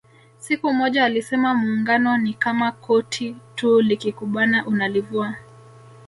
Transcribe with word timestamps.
Siku 0.37 0.73
moja 0.73 1.03
alisema 1.05 1.53
Muungano 1.53 2.17
ni 2.17 2.33
kama 2.33 2.71
koti 2.71 3.35
tu 3.55 3.81
likikubana 3.81 4.65
unalivua 4.67 5.35